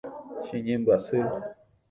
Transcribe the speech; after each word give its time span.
Cheñembyasy. 0.45 1.19